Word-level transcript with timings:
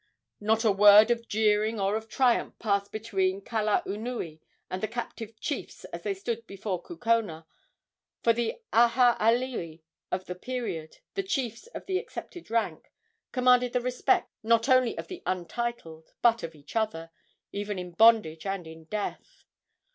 Not 0.39 0.65
a 0.65 0.71
word 0.71 1.11
of 1.11 1.27
jeering 1.27 1.79
or 1.79 1.95
of 1.95 2.09
triumph 2.09 2.57
passed 2.57 2.91
between 2.91 3.39
Kalaunui 3.39 4.39
and 4.67 4.81
the 4.81 4.87
captive 4.87 5.39
chiefs 5.39 5.83
as 5.93 6.01
they 6.01 6.15
stood 6.15 6.47
before 6.47 6.81
Kukona, 6.81 7.45
for 8.23 8.33
the 8.33 8.55
aha 8.73 9.15
alii 9.19 9.83
of 10.11 10.25
the 10.25 10.33
period 10.33 10.97
the 11.13 11.21
chiefs 11.21 11.67
of 11.67 11.87
accepted 11.87 12.49
rank 12.49 12.91
commanded 13.31 13.73
the 13.73 13.79
respect, 13.81 14.31
not 14.41 14.67
only 14.67 14.97
of 14.97 15.07
the 15.07 15.21
untitled, 15.27 16.15
but 16.23 16.41
of 16.41 16.55
each 16.55 16.75
other, 16.75 17.11
even 17.51 17.77
in 17.77 17.91
bondage 17.91 18.43
and 18.47 18.65
in 18.65 18.85
death. 18.85 19.43